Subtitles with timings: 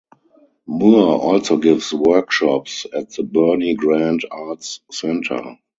[0.65, 5.59] Moore also gives workshops at the Bernie Grant Arts Centre.